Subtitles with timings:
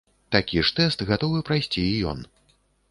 [0.35, 2.19] Такі ж тэст гатовы прайсці і ён.